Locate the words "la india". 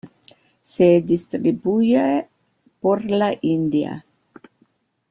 3.05-4.03